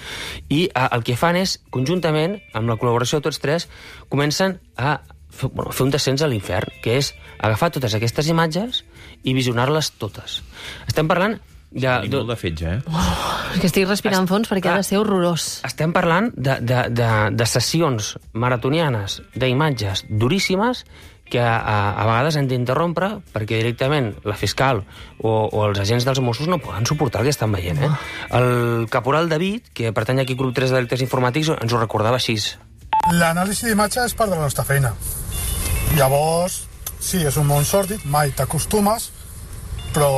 i 0.48 0.66
eh, 0.68 0.86
el 0.90 1.04
que 1.06 1.16
fan 1.20 1.38
és, 1.40 1.58
conjuntament, 1.72 2.38
amb 2.52 2.70
la 2.70 2.76
col·laboració 2.80 3.20
de 3.20 3.28
tots 3.30 3.40
tres, 3.42 3.68
comencen 4.12 4.58
a 4.76 4.98
fer, 5.30 5.48
bueno, 5.48 5.72
fer 5.72 5.86
un 5.88 5.94
descens 5.94 6.22
a 6.22 6.28
l'infern, 6.30 6.76
que 6.84 6.98
és 7.00 7.14
agafar 7.38 7.72
totes 7.72 7.96
aquestes 7.96 8.28
imatges 8.28 8.84
i 9.24 9.36
visionar-les 9.36 9.94
totes. 10.00 10.40
Estem 10.90 11.08
parlant 11.08 11.38
de, 11.70 11.86
I 11.86 12.10
molt 12.10 12.32
de 12.32 12.36
fetge, 12.38 12.72
eh? 12.78 13.00
És 13.54 13.60
que 13.62 13.68
estic 13.68 13.86
respirant 13.86 14.26
fons 14.30 14.50
perquè 14.50 14.72
ha 14.72 14.80
de 14.80 14.86
ser 14.86 14.98
horrorós. 14.98 15.60
estem 15.66 15.92
parlant 15.94 16.32
de, 16.34 16.58
de, 16.60 16.82
de, 16.90 17.10
de 17.30 17.46
sessions 17.46 18.16
maratonianes 18.32 19.20
d'imatges 19.38 20.04
duríssimes 20.10 20.84
que 21.30 21.40
a, 21.40 21.94
a 21.94 22.04
vegades 22.08 22.36
hem 22.36 22.48
d'interrompre 22.50 23.12
perquè 23.32 23.60
directament 23.62 24.10
la 24.26 24.34
fiscal 24.34 24.82
o, 25.22 25.30
o 25.46 25.62
els 25.68 25.78
agents 25.78 26.04
dels 26.04 26.18
Mossos 26.26 26.50
no 26.50 26.58
poden 26.58 26.90
suportar 26.90 27.22
el 27.22 27.30
que 27.30 27.36
estan 27.36 27.54
veient. 27.54 27.78
Eh? 27.78 27.90
El 28.34 28.88
caporal 28.90 29.30
David, 29.30 29.70
que 29.72 29.94
pertany 29.94 30.24
aquí 30.24 30.34
al 30.34 30.42
grup 30.42 30.56
3 30.58 30.74
de 30.74 30.80
delictes 30.80 31.06
informàtics, 31.06 31.54
ens 31.54 31.72
ho 31.72 31.78
recordava 31.78 32.18
així. 32.18 32.34
L'anàlisi 33.14 33.70
d'imatge 33.70 34.02
és 34.04 34.16
part 34.18 34.34
de 34.34 34.40
la 34.40 34.48
nostra 34.50 34.66
feina. 34.66 34.90
Llavors, 35.94 36.64
sí, 36.98 37.22
és 37.22 37.38
un 37.38 37.46
món 37.46 37.64
sòrdid, 37.64 38.02
mai 38.10 38.34
t'acostumes, 38.34 39.12
però 39.94 40.10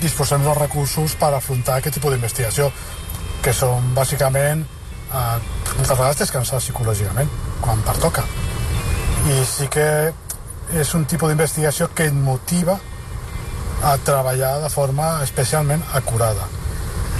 disposem 0.00 0.42
dels 0.44 0.58
recursos 0.58 1.14
per 1.20 1.32
afrontar 1.34 1.78
aquest 1.78 1.98
tipus 1.98 2.14
d'investigació, 2.14 2.70
que 3.42 3.54
són 3.54 3.94
bàsicament 3.94 4.64
eh, 4.66 5.38
moltes 5.76 5.96
vegades 5.96 6.20
descansar 6.24 6.60
psicològicament, 6.60 7.30
quan 7.60 7.82
pertoca. 7.86 8.24
I 9.26 9.40
sí 9.48 9.68
que 9.72 9.88
és 10.74 10.94
un 10.98 11.06
tipus 11.06 11.30
d'investigació 11.30 11.88
que 11.94 12.08
et 12.10 12.14
motiva 12.14 12.78
a 13.86 13.96
treballar 14.02 14.56
de 14.62 14.70
forma 14.72 15.22
especialment 15.22 15.82
acurada. 15.94 16.48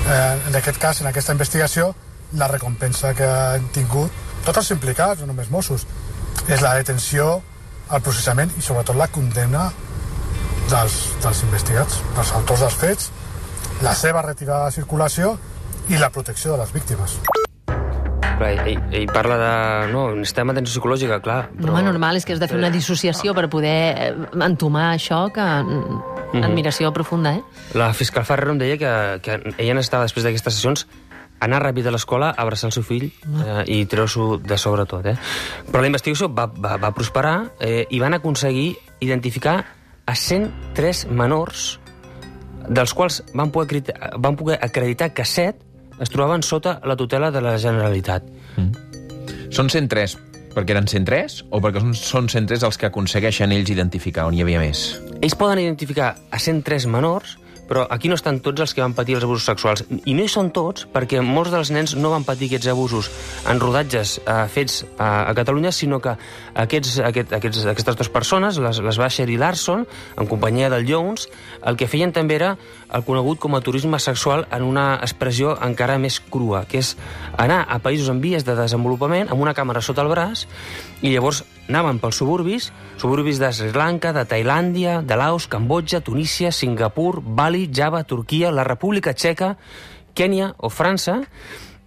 Eh, 0.07 0.49
en 0.49 0.57
aquest 0.57 0.79
cas, 0.83 1.01
en 1.01 1.11
aquesta 1.11 1.35
investigació, 1.37 1.95
la 2.35 2.49
recompensa 2.49 3.13
que 3.15 3.27
han 3.27 3.69
tingut 3.75 4.25
tots 4.45 4.63
els 4.63 4.71
implicats, 4.75 5.21
no 5.21 5.31
només 5.33 5.51
Mossos, 5.51 5.87
és 6.47 6.63
la 6.63 6.75
detenció, 6.79 7.41
el 7.93 8.03
processament 8.03 8.51
i 8.59 8.63
sobretot 8.63 8.99
la 8.99 9.09
condemna 9.15 9.69
dels, 10.71 10.97
dels 11.23 11.43
investigats, 11.47 12.01
dels 12.17 12.33
autors 12.39 12.63
dels 12.65 12.77
fets, 12.81 13.11
la 13.85 13.95
seva 13.95 14.23
retirada 14.25 14.69
de 14.71 14.77
circulació 14.79 15.37
i 15.93 15.99
la 16.01 16.11
protecció 16.11 16.55
de 16.55 16.63
les 16.63 16.73
víctimes. 16.75 17.19
Clar, 18.37 18.51
ell, 18.69 18.83
ell 18.93 19.07
parla 19.09 19.37
de... 19.41 19.53
No, 19.95 20.11
necessitem 20.13 20.53
atenció 20.53 20.77
psicològica, 20.77 21.21
clar. 21.25 21.39
Però... 21.57 21.73
Home, 21.73 21.85
normal 21.87 22.19
és 22.19 22.27
que 22.29 22.35
has 22.35 22.43
de 22.43 22.49
fer 22.51 22.59
una 22.59 22.71
dissociació 22.73 23.33
per 23.37 23.47
poder 23.53 23.79
eh, 23.95 24.13
entomar 24.45 24.91
això, 24.93 25.27
que... 25.33 25.47
Admiració 26.37 26.91
profunda, 26.93 27.31
eh? 27.39 27.63
La 27.79 27.93
fiscal 27.97 28.27
Ferrero 28.29 28.53
em 28.53 28.59
deia 28.61 28.77
que, 28.77 28.93
que 29.25 29.37
ella 29.57 29.77
necessitava, 29.79 30.05
després 30.05 30.27
d'aquestes 30.27 30.59
sessions, 30.59 30.83
anar 31.41 31.63
ràpid 31.63 31.87
a 31.89 31.93
l'escola, 31.95 32.33
abraçar 32.37 32.69
el 32.69 32.75
seu 32.77 32.85
fill 32.85 33.07
eh, 33.09 33.63
i 33.73 33.79
treure-s'ho 33.89 34.37
de 34.45 34.59
sobre 34.61 34.85
tot. 34.91 35.07
Eh? 35.09 35.17
Però 35.71 35.81
la 35.81 35.89
investigació 35.89 36.29
va, 36.29 36.45
va, 36.51 36.77
va 36.83 36.93
prosperar 36.97 37.39
eh, 37.61 37.87
i 37.89 38.03
van 38.03 38.19
aconseguir 38.19 38.75
identificar 39.01 39.63
a 40.07 40.15
103 40.15 41.07
menors, 41.11 41.81
dels 42.69 42.95
quals 42.95 43.23
van 43.35 43.51
poder, 43.55 43.67
acreditar, 43.67 44.13
van 44.23 44.37
poder 44.39 44.59
acreditar 44.63 45.13
que 45.15 45.25
7 45.25 46.01
es 46.03 46.13
trobaven 46.13 46.43
sota 46.43 46.81
la 46.85 46.97
tutela 46.97 47.31
de 47.31 47.43
la 47.43 47.57
Generalitat. 47.59 48.25
Són 49.51 49.71
103 49.71 50.17
perquè 50.57 50.73
eren 50.73 50.87
103 50.89 51.43
o 51.53 51.61
perquè 51.61 51.83
són 51.99 52.31
103 52.33 52.65
els 52.65 52.79
que 52.81 52.89
aconsegueixen 52.89 53.53
ells 53.53 53.69
identificar 53.73 54.25
on 54.29 54.37
hi 54.37 54.41
havia 54.45 54.63
més? 54.63 54.87
Ells 55.21 55.37
poden 55.37 55.61
identificar 55.61 56.15
a 56.33 56.41
103 56.41 56.89
menors, 56.89 57.37
però 57.69 57.87
aquí 57.91 58.09
no 58.09 58.17
estan 58.19 58.41
tots 58.45 58.63
els 58.63 58.75
que 58.75 58.83
van 58.83 58.95
patir 58.95 59.17
els 59.19 59.27
abusos 59.27 59.47
sexuals. 59.49 59.85
I 60.05 60.15
no 60.15 60.25
hi 60.25 60.31
són 60.31 60.53
tots, 60.55 60.87
perquè 60.93 61.21
molts 61.25 61.53
dels 61.55 61.73
nens 61.75 61.97
no 61.99 62.13
van 62.13 62.27
patir 62.27 62.49
aquests 62.51 62.71
abusos 62.73 63.11
en 63.51 63.61
rodatges 63.63 64.17
eh, 64.23 64.37
fets 64.53 64.85
a, 64.99 65.29
a 65.31 65.35
Catalunya, 65.39 65.73
sinó 65.75 66.01
que 66.03 66.17
aquests, 66.55 67.01
aquest, 67.07 67.35
aquests, 67.37 67.65
aquestes 67.75 67.99
dues 67.99 68.13
persones, 68.13 68.61
les, 68.63 68.81
les 68.85 69.01
Basher 69.03 69.29
i 69.31 69.39
Larson, 69.41 69.87
en 70.17 70.31
companyia 70.31 70.71
del 70.73 70.87
Jones, 70.89 71.29
el 71.67 71.79
que 71.79 71.91
feien 71.91 72.15
també 72.15 72.39
era 72.39 72.55
el 72.95 73.05
conegut 73.07 73.41
com 73.43 73.57
a 73.57 73.63
turisme 73.65 73.99
sexual 74.03 74.47
en 74.55 74.63
una 74.67 74.87
expressió 75.03 75.57
encara 75.67 75.99
més 75.99 76.21
crua, 76.21 76.65
que 76.71 76.81
és 76.83 76.95
anar 77.37 77.65
a 77.69 77.81
països 77.83 78.11
en 78.13 78.23
vies 78.23 78.47
de 78.47 78.55
desenvolupament 78.59 79.31
amb 79.31 79.43
una 79.43 79.55
càmera 79.57 79.83
sota 79.83 80.05
el 80.05 80.13
braç 80.13 80.47
i 81.03 81.13
llavors 81.13 81.43
anaven 81.69 81.99
pels 82.03 82.19
suburbis, 82.21 82.71
suburbis 83.01 83.41
de 83.43 83.51
Sri 83.53 83.73
Lanka, 83.75 84.13
de 84.15 84.25
Tailàndia, 84.29 85.01
de 85.03 85.17
Laos, 85.19 85.49
Cambodja, 85.51 86.01
Tunísia, 86.01 86.53
Singapur, 86.53 87.21
Bali, 87.23 87.69
Java, 87.73 88.05
Turquia, 88.05 88.53
la 88.53 88.65
República 88.65 89.15
Txeca, 89.15 89.57
Kènia 90.15 90.55
o 90.59 90.71
França, 90.71 91.23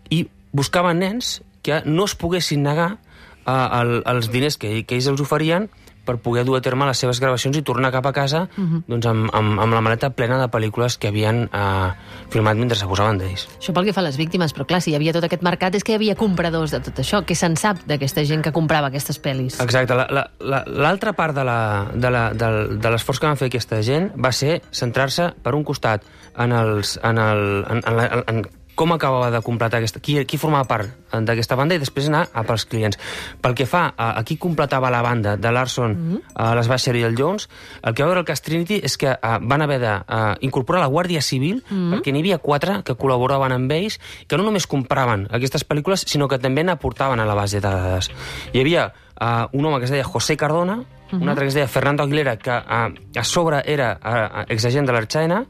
i 0.09 0.25
buscaven 0.51 1.00
nens 1.00 1.39
que 1.63 1.81
no 1.86 2.05
es 2.09 2.15
poguessin 2.15 2.63
negar 2.63 2.98
a, 3.45 3.55
al, 3.79 4.01
als 4.05 4.29
diners 4.31 4.57
que, 4.57 4.83
que 4.86 4.98
ells 4.98 5.09
els 5.12 5.24
oferien 5.24 5.69
per 6.10 6.18
poder 6.25 6.44
dur 6.48 6.58
a 6.58 6.62
terme 6.66 6.88
les 6.89 6.98
seves 6.98 7.20
gravacions 7.22 7.60
i 7.60 7.62
tornar 7.62 7.92
cap 7.94 8.06
a 8.10 8.13
casa 8.16 8.48
uh 8.58 8.63
-huh. 8.63 8.82
doncs, 8.88 9.06
amb, 9.06 9.30
amb, 9.34 9.60
amb 9.62 9.74
la 9.78 9.82
maleta 9.86 10.10
plena 10.10 10.39
de 10.42 10.48
pel·lícules 10.50 10.98
que 10.98 11.08
havien 11.10 11.50
eh, 11.54 11.92
filmat 12.30 12.58
mentre 12.58 12.78
s'abusaven 12.78 13.18
d'ells. 13.20 13.48
Això 13.60 13.74
pel 13.74 13.86
que 13.86 13.94
fa 13.94 14.01
a 14.01 14.04
les 14.10 14.18
víctimes, 14.18 14.54
però 14.56 14.66
clar, 14.66 14.82
si 14.82 14.92
hi 14.92 14.96
havia 14.96 15.13
tot 15.13 15.24
aquest 15.24 15.44
mercat 15.44 15.75
és 15.75 15.84
que 15.84 15.92
hi 15.94 15.96
havia 15.96 16.16
compradors 16.16 16.72
de 16.72 16.80
tot 16.80 16.98
això. 17.00 17.22
Què 17.25 17.36
se'n 17.36 17.56
sap 17.56 17.78
d'aquesta 17.86 18.25
gent 18.25 18.42
que 18.42 18.51
comprava 18.51 18.88
aquestes 18.88 19.22
pel·lis? 19.22 19.60
Exacte. 19.62 19.94
L'altra 19.94 20.25
la, 20.39 20.63
la, 20.66 20.94
la 20.94 21.13
part 21.13 21.36
de 21.36 21.44
la- 21.44 21.86
de 21.94 22.10
la- 22.10 22.34
de 22.34 22.89
l'esforç 22.89 23.20
que 23.20 23.28
van 23.28 23.38
fer 23.38 23.48
aquesta 23.48 23.82
gent 23.84 24.12
va 24.16 24.32
ser 24.32 24.62
centrar-se, 24.72 25.34
per 25.44 25.54
un 25.56 25.63
costat, 25.63 26.01
en, 26.38 26.51
els, 26.51 27.00
en, 27.04 27.18
el, 27.18 27.66
en, 27.70 27.82
en, 27.86 27.98
la- 27.98 28.24
en 28.28 28.48
com 28.79 28.93
acabava 28.95 29.27
de 29.33 29.41
completar 29.43 29.81
aquesta... 29.81 30.00
Qui, 30.00 30.21
qui 30.24 30.38
formava 30.39 30.63
part 30.69 31.12
d'aquesta 31.12 31.57
banda 31.59 31.75
i 31.75 31.81
després 31.81 32.07
anar 32.07 32.21
a 32.31 32.45
pels 32.48 32.63
clients. 32.69 32.95
Pel 33.43 33.57
que 33.57 33.65
fa 33.67 33.89
a, 33.91 34.13
a 34.15 34.24
qui 34.24 34.38
completava 34.39 34.91
la 34.93 35.01
banda 35.03 35.36
de 35.36 35.51
Larson, 35.51 35.91
mm 35.91 36.13
-hmm. 36.13 36.21
a 36.36 36.55
les 36.55 36.69
Basher 36.71 36.95
i 36.95 37.03
el 37.03 37.17
Jones, 37.17 37.50
el 37.83 37.93
que 37.93 38.03
va 38.03 38.07
veure 38.07 38.21
el 38.21 38.25
cas 38.25 38.41
Trinity 38.41 38.79
és 38.83 38.95
que 38.98 39.12
uh, 39.12 39.38
van 39.41 39.62
haver 39.62 39.79
d'incorporar 39.81 40.79
la 40.81 40.88
Guàrdia 40.88 41.21
Civil 41.21 41.63
mm 41.69 41.75
-hmm. 41.75 41.91
perquè 41.93 42.12
n'hi 42.13 42.19
havia 42.19 42.38
quatre 42.38 42.83
que 42.83 42.95
col·laboraven 42.95 43.51
amb 43.51 43.71
ells, 43.71 44.00
que 44.27 44.38
no 44.38 44.43
només 44.43 44.67
compraven 44.67 45.27
aquestes 45.29 45.67
pel·lícules, 45.67 46.07
sinó 46.07 46.27
que 46.27 46.39
també 46.39 46.63
n'aportaven 46.63 47.19
a 47.19 47.25
la 47.25 47.33
base 47.33 47.59
de 47.59 47.67
dades. 47.67 48.09
Hi 48.53 48.59
havia 48.59 48.93
uh, 49.21 49.48
un 49.51 49.65
home 49.65 49.77
que 49.79 49.86
es 49.86 49.91
deia 49.91 50.03
José 50.03 50.38
Cardona, 50.38 50.86
uh 51.12 51.18
-huh. 51.18 51.22
un 51.22 51.30
altre 51.30 51.46
que 51.46 51.50
es 51.50 51.54
deia 51.54 51.68
Fernando 51.68 52.04
Aguilera, 52.04 52.38
que 52.38 52.51
uh, 52.51 53.20
a 53.20 53.24
sobre 53.24 53.62
era 53.66 54.00
uh, 54.04 54.46
exagent 54.48 54.86
de 54.86 54.94
l'Arxaina, 54.94 55.46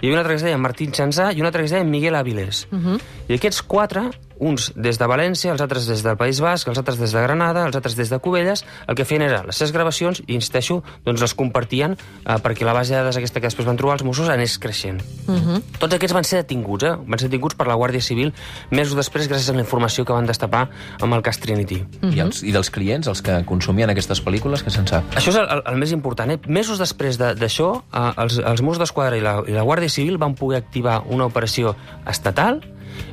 hi 0.00 0.06
havia 0.06 0.12
un 0.12 0.18
altre 0.18 0.32
que 0.32 0.36
es 0.36 0.42
deia 0.42 0.58
Martín 0.58 0.90
Chanzà 0.92 1.32
i 1.32 1.40
un 1.40 1.46
altre 1.46 1.60
que 1.60 1.66
es 1.66 1.70
deia 1.70 1.84
Miguel 1.84 2.14
Avilés. 2.14 2.66
Uh 2.70 2.78
-huh. 2.78 3.00
I 3.28 3.34
aquests 3.34 3.62
quatre, 3.62 4.10
uns 4.42 4.72
des 4.74 4.98
de 4.98 5.06
València, 5.06 5.52
els 5.54 5.62
altres 5.62 5.86
des 5.86 6.02
del 6.02 6.16
País 6.18 6.40
Basc, 6.42 6.66
els 6.68 6.78
altres 6.80 6.98
des 6.98 7.12
de 7.14 7.22
Granada, 7.22 7.64
els 7.68 7.76
altres 7.78 7.94
des 7.96 8.10
de 8.10 8.18
Cubelles, 8.18 8.64
el 8.88 8.98
que 8.98 9.04
feien 9.06 9.22
era 9.22 9.42
les 9.46 9.56
seves 9.56 9.72
gravacions 9.72 10.20
i, 10.26 10.34
insisteixo, 10.34 10.80
doncs 11.06 11.22
les 11.22 11.34
compartien 11.38 11.94
uh, 11.94 12.38
perquè 12.42 12.66
la 12.66 12.74
base 12.74 12.92
de 12.92 12.98
dades 13.00 13.16
aquesta 13.20 13.40
que 13.40 13.46
després 13.46 13.68
van 13.68 13.78
trobar 13.78 13.94
els 14.00 14.04
Mossos 14.06 14.28
anés 14.28 14.58
creixent. 14.58 15.02
Uh 15.28 15.36
-huh. 15.38 15.62
Tots 15.78 15.94
aquests 15.94 16.14
van 16.14 16.24
ser 16.24 16.42
detinguts, 16.42 16.84
eh? 16.84 16.96
Van 17.06 17.18
ser 17.18 17.28
detinguts 17.28 17.54
per 17.54 17.66
la 17.66 17.76
Guàrdia 17.76 18.00
Civil 18.00 18.32
mesos 18.70 18.96
després 18.96 19.28
gràcies 19.28 19.50
a 19.50 19.54
la 19.54 19.60
informació 19.60 20.04
que 20.04 20.12
van 20.12 20.26
destapar 20.26 20.68
amb 21.00 21.14
el 21.14 21.22
cas 21.22 21.38
Trinity. 21.38 21.84
Uh 22.02 22.08
-huh. 22.08 22.14
I, 22.16 22.20
els, 22.20 22.42
I 22.42 22.52
dels 22.52 22.70
clients, 22.70 23.06
els 23.06 23.22
que 23.22 23.44
consumien 23.44 23.90
aquestes 23.90 24.24
pel·lícules, 24.24 24.64
què 24.64 24.70
se'n 24.70 24.86
sap? 24.86 25.04
Això 25.14 25.28
és 25.28 25.36
el, 25.36 25.46
el, 25.48 25.62
el 25.66 25.76
més 25.76 25.92
important. 25.92 26.30
Eh? 26.30 26.38
Mesos 26.46 26.78
després 26.78 27.16
de- 27.18 27.34
d'això, 27.34 27.82
eh, 27.92 28.12
els, 28.22 28.38
els 28.38 28.62
Mossos 28.62 28.78
d'Esquadra 28.80 29.16
i, 29.16 29.20
la, 29.20 29.42
i 29.46 29.52
la 29.52 29.62
Guàrdia 29.62 29.88
Civil 29.88 30.18
van 30.18 30.34
poder 30.34 30.58
activar 30.58 31.02
una 31.08 31.24
operació 31.26 31.76
estatal 32.06 32.60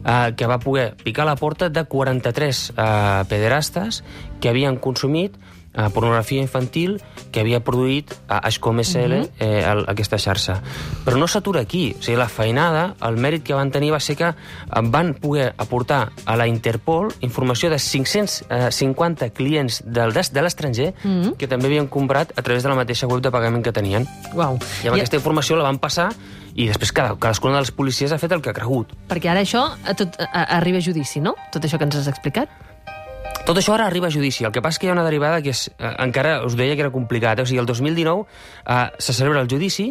eh, 0.05 0.33
que 0.35 0.47
va 0.47 0.59
poder 0.59 0.95
picar 1.03 1.25
la 1.25 1.35
porta 1.35 1.69
de 1.69 1.85
43 1.85 2.73
eh, 2.75 3.23
pederastes 3.29 4.03
que 4.39 4.49
havien 4.49 4.77
consumit 4.77 5.37
eh, 5.73 5.89
pornografia 5.93 6.41
infantil 6.41 6.99
que 7.31 7.43
havia 7.43 7.61
produït 7.61 8.11
a 8.27 8.39
Ashcom 8.47 8.81
SL 8.81 9.19
eh, 9.37 9.61
el, 9.63 9.83
aquesta 9.91 10.17
xarxa. 10.21 10.59
Però 11.05 11.19
no 11.19 11.27
s'atura 11.29 11.61
aquí. 11.61 11.93
O 11.97 12.03
sigui, 12.03 12.17
la 12.19 12.29
feinada, 12.31 12.95
el 13.05 13.19
mèrit 13.21 13.45
que 13.45 13.57
van 13.57 13.71
tenir 13.71 13.91
va 13.93 14.01
ser 14.03 14.17
que 14.19 14.31
eh, 14.31 14.83
van 14.89 15.13
poder 15.21 15.51
aportar 15.57 16.01
a 16.25 16.37
la 16.39 16.47
Interpol 16.49 17.13
informació 17.25 17.69
de 17.69 17.79
550 17.79 19.29
clients 19.37 19.83
del, 19.85 20.13
de 20.13 20.41
l'estranger 20.43 20.89
que 21.37 21.47
també 21.47 21.69
havien 21.69 21.87
comprat 21.87 22.33
a 22.35 22.41
través 22.41 22.63
de 22.63 22.69
la 22.71 22.77
mateixa 22.79 23.07
web 23.07 23.21
de 23.21 23.31
pagament 23.31 23.63
que 23.63 23.73
tenien. 23.75 24.07
Uau. 24.33 24.57
I 24.83 24.89
amb 24.89 24.97
aquesta 24.97 25.19
informació 25.19 25.57
la 25.59 25.67
van 25.67 25.79
passar 25.79 26.09
i 26.59 26.67
després 26.67 26.91
cada, 26.95 27.15
cadascuna 27.15 27.55
de 27.57 27.63
les 27.63 27.71
policies 27.75 28.11
ha 28.11 28.19
fet 28.19 28.33
el 28.35 28.43
que 28.43 28.51
ha 28.51 28.57
cregut. 28.57 28.91
Perquè 29.09 29.31
ara 29.31 29.45
això 29.45 29.69
a 29.87 29.95
tot, 29.95 30.19
a, 30.19 30.43
arriba 30.59 30.81
a 30.81 30.83
judici, 30.83 31.23
no? 31.23 31.37
Tot 31.53 31.63
això 31.63 31.79
que 31.79 31.87
ens 31.87 32.01
has 32.01 32.09
explicat? 32.11 32.51
Tot 33.47 33.57
això 33.57 33.73
ara 33.73 33.87
arriba 33.87 34.09
a 34.09 34.13
judici. 34.13 34.43
El 34.45 34.51
que 34.53 34.61
passa 34.61 34.75
és 34.75 34.81
que 34.81 34.85
hi 34.85 34.91
ha 34.91 34.93
una 34.93 35.05
derivada 35.05 35.39
que 35.41 35.53
és, 35.55 35.69
eh, 35.71 35.91
encara 36.03 36.43
us 36.45 36.57
deia 36.59 36.75
que 36.75 36.83
era 36.83 36.91
complicat. 36.91 37.39
Eh? 37.39 37.45
O 37.45 37.49
sigui, 37.49 37.61
el 37.61 37.65
2019 37.65 38.25
eh, 38.67 38.89
se 38.99 39.13
celebra 39.13 39.41
el 39.41 39.47
judici, 39.49 39.87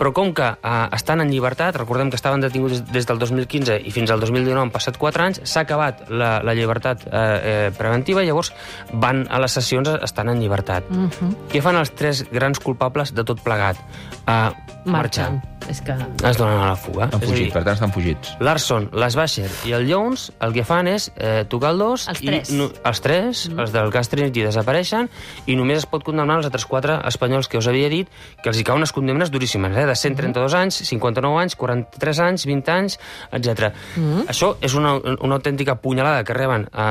però 0.00 0.12
com 0.12 0.34
que 0.34 0.48
eh, 0.50 0.88
estan 0.98 1.22
en 1.22 1.30
llibertat, 1.30 1.78
recordem 1.78 2.10
que 2.10 2.18
estaven 2.18 2.42
detinguts 2.44 2.80
des, 2.80 2.92
des 2.92 3.08
del 3.08 3.22
2015 3.22 3.78
i 3.86 3.94
fins 3.94 4.10
al 4.10 4.20
2019 4.20 4.66
han 4.66 4.72
passat 4.74 4.98
4 5.00 5.24
anys, 5.24 5.40
s'ha 5.44 5.62
acabat 5.64 6.10
la, 6.10 6.40
la 6.44 6.56
llibertat 6.58 7.06
eh, 7.06 7.22
eh, 7.22 7.70
preventiva, 7.78 8.24
llavors 8.26 8.52
van 8.92 9.24
a 9.30 9.40
les 9.40 9.56
sessions 9.56 9.88
estan 10.02 10.28
en 10.28 10.42
llibertat. 10.42 10.90
Uh 10.90 11.08
-huh. 11.08 11.32
Què 11.52 11.62
fan 11.62 11.76
els 11.76 11.94
tres 11.94 12.26
grans 12.30 12.58
culpables 12.58 13.14
de 13.14 13.24
tot 13.24 13.40
plegat? 13.40 13.76
Uh, 14.26 14.52
marxar. 14.84 15.32
Marxant. 15.32 15.49
És 15.70 15.78
que... 15.86 15.94
Es 16.26 16.38
donen 16.38 16.58
a 16.58 16.70
la 16.72 16.76
fuga. 16.78 17.06
Han 17.06 17.14
a 17.14 17.20
dir, 17.22 17.28
fugit, 17.30 17.52
per 17.54 17.62
tant 17.62 17.76
estan 17.78 17.92
fugits. 17.94 18.32
Larson, 18.42 18.88
les 18.98 19.16
Basher 19.18 19.46
i 19.68 19.74
el 19.76 19.86
Jones 19.86 20.26
el 20.42 20.54
que 20.56 20.64
fan 20.66 20.90
és 20.90 21.06
eh, 21.14 21.44
tocar 21.50 21.70
el 21.76 21.82
dos 21.82 22.08
Els 22.10 22.22
i 22.24 22.30
tres. 22.30 22.50
no, 22.58 22.66
els 22.90 23.02
tres, 23.04 23.44
mm. 23.48 23.62
els 23.62 23.74
del 23.74 23.92
cas 23.94 24.10
Trinity 24.10 24.42
desapareixen 24.48 25.06
i 25.46 25.56
només 25.58 25.84
es 25.84 25.86
pot 25.90 26.02
condemnar 26.06 26.40
els 26.40 26.50
altres 26.50 26.66
quatre 26.66 26.98
espanyols 27.06 27.46
que 27.50 27.60
us 27.60 27.70
havia 27.70 27.90
dit 27.92 28.10
que 28.42 28.50
els 28.50 28.58
hi 28.58 28.66
cauen 28.66 28.82
unes 28.82 28.94
condemnes 28.96 29.30
duríssimes, 29.30 29.76
eh, 29.76 29.86
de 29.86 29.96
132 29.96 30.58
anys, 30.58 30.82
59 30.90 31.40
anys, 31.44 31.56
43 31.60 32.22
anys, 32.26 32.46
20 32.50 32.74
anys, 32.74 32.98
etc. 33.30 33.70
Mm. 33.94 34.26
Això 34.32 34.54
és 34.60 34.74
una, 34.74 34.96
una 34.98 35.38
autèntica 35.38 35.78
punyalada 35.78 36.24
que 36.26 36.34
reben 36.34 36.66
eh, 36.66 36.86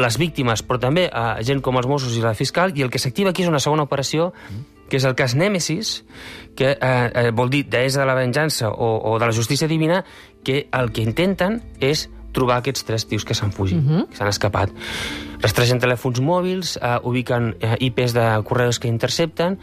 les 0.00 0.18
víctimes, 0.22 0.64
però 0.64 0.80
també 0.88 1.08
a 1.12 1.36
gent 1.44 1.60
com 1.60 1.76
els 1.76 1.90
Mossos 1.90 2.16
i 2.16 2.24
la 2.24 2.36
fiscal, 2.38 2.72
i 2.78 2.86
el 2.86 2.92
que 2.92 3.02
s'activa 3.02 3.34
aquí 3.34 3.44
és 3.44 3.52
una 3.52 3.60
segona 3.60 3.84
operació 3.84 4.32
que 4.92 4.98
és 5.00 5.06
el 5.08 5.14
cas 5.16 5.32
Nèmesis, 5.32 6.02
que 6.52 6.74
eh, 6.74 6.76
eh, 6.76 7.30
vol 7.32 7.48
dir 7.48 7.62
deessa 7.72 8.02
de 8.02 8.08
la 8.10 8.16
venjança 8.18 8.68
o, 8.68 8.90
o 9.08 9.14
de 9.16 9.24
la 9.24 9.32
justícia 9.32 9.64
divina, 9.64 10.02
que 10.44 10.66
el 10.68 10.92
que 10.92 11.00
intenten 11.00 11.62
és 11.80 12.10
trobar 12.36 12.58
aquests 12.60 12.84
tres 12.84 13.06
tios 13.08 13.24
que 13.24 13.32
s'han 13.32 13.52
fugit, 13.56 13.80
uh 13.80 13.88
-huh. 13.88 14.08
que 14.10 14.16
s'han 14.16 14.28
escapat. 14.28 14.68
Rastregen 15.40 15.80
telèfons 15.80 16.20
mòbils, 16.20 16.76
eh, 16.76 16.98
ubiquen 17.02 17.56
eh, 17.60 17.76
IPs 17.80 18.12
de 18.12 18.42
correus 18.44 18.78
que 18.78 18.88
intercepten 18.88 19.58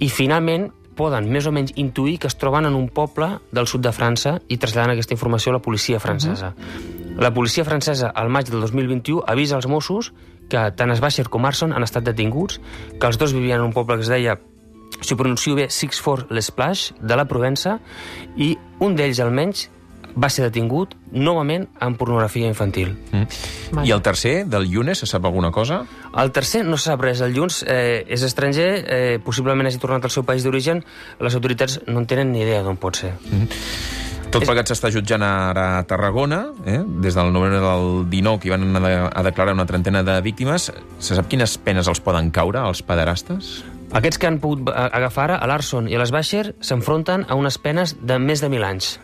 i 0.00 0.08
finalment 0.08 0.72
poden 0.96 1.30
més 1.30 1.46
o 1.46 1.52
menys 1.52 1.72
intuir 1.76 2.18
que 2.18 2.26
es 2.26 2.36
troben 2.36 2.66
en 2.66 2.74
un 2.74 2.88
poble 2.88 3.38
del 3.52 3.66
sud 3.66 3.80
de 3.80 3.92
França 3.92 4.40
i 4.48 4.58
traslladen 4.58 4.90
aquesta 4.90 5.14
informació 5.14 5.50
a 5.50 5.54
la 5.54 5.62
policia 5.62 6.00
francesa. 6.00 6.48
Uh 6.48 6.62
-huh. 6.62 7.20
La 7.20 7.32
policia 7.32 7.64
francesa, 7.64 8.08
al 8.08 8.28
maig 8.28 8.48
del 8.48 8.60
2021, 8.60 9.22
avisa 9.26 9.54
als 9.56 9.66
Mossos 9.66 10.12
que 10.48 10.70
tant 10.76 10.94
Sbacher 10.94 11.28
com 11.28 11.46
Arson 11.46 11.72
han 11.72 11.82
estat 11.82 12.04
detinguts, 12.04 12.60
que 13.00 13.06
els 13.06 13.18
dos 13.18 13.32
vivien 13.32 13.60
en 13.60 13.66
un 13.66 13.72
poble 13.72 13.96
que 13.96 14.02
es 14.02 14.08
deia 14.08 14.38
si 15.04 15.14
ho 15.14 15.20
pronuncio 15.20 15.54
bé, 15.54 15.68
Six-Fort 15.70 16.32
Les 16.32 16.50
Plages, 16.50 16.92
de 17.00 17.16
la 17.16 17.28
Provença, 17.30 17.78
i 18.36 18.54
un 18.84 18.96
d'ells, 18.98 19.20
almenys, 19.22 19.68
va 20.14 20.30
ser 20.30 20.44
detingut 20.46 20.94
novament 21.10 21.66
amb 21.82 21.98
pornografia 21.98 22.46
infantil. 22.46 22.94
I 23.82 23.90
el 23.90 24.02
tercer, 24.06 24.44
del 24.50 24.68
Yunes, 24.70 25.02
se 25.02 25.08
sap 25.10 25.26
alguna 25.26 25.50
cosa? 25.50 25.82
El 26.20 26.30
tercer 26.32 26.64
no 26.66 26.78
se 26.78 26.90
sap 26.92 27.02
res. 27.02 27.22
El 27.24 27.34
Junts 27.34 27.62
eh, 27.66 28.04
és 28.06 28.22
estranger, 28.22 28.70
eh, 28.84 29.18
possiblement 29.24 29.66
hagi 29.66 29.82
tornat 29.82 30.06
al 30.06 30.14
seu 30.14 30.26
país 30.26 30.46
d'origen. 30.46 30.84
Les 31.20 31.34
autoritats 31.34 31.80
no 31.88 32.00
en 32.02 32.08
tenen 32.10 32.32
ni 32.32 32.44
idea 32.46 32.62
d'on 32.62 32.78
pot 32.78 33.02
ser. 33.02 33.14
Tot 34.34 34.42
plegat 34.42 34.66
s'està 34.66 34.90
jutjant 34.90 35.22
ara 35.22 35.66
a 35.78 35.82
Tarragona, 35.86 36.40
eh? 36.66 36.80
des 37.02 37.14
del 37.14 37.30
novembre 37.30 37.60
del 37.62 38.08
19, 38.10 38.40
que 38.42 38.48
hi 38.48 38.54
van 38.54 38.66
a, 38.80 38.94
a 39.06 39.22
declarar 39.22 39.54
una 39.54 39.66
trentena 39.66 40.02
de 40.02 40.16
víctimes. 40.26 40.72
Se 40.98 41.14
sap 41.14 41.30
quines 41.30 41.54
penes 41.62 41.90
els 41.90 42.02
poden 42.02 42.32
caure, 42.34 42.58
als 42.58 42.82
pederastes? 42.82 43.60
Aquests 43.94 44.18
que 44.18 44.26
han 44.26 44.40
pogut 44.42 44.68
agafar 44.74 45.28
ara, 45.28 45.36
a 45.38 45.46
l'Arson 45.46 45.86
i 45.88 45.94
a 45.94 46.00
l'Esbaixer, 46.02 46.54
s'enfronten 46.60 47.26
a 47.30 47.36
unes 47.38 47.58
penes 47.62 47.94
de 48.02 48.18
més 48.18 48.42
de 48.42 48.48
mil 48.50 48.64
anys. 48.66 48.96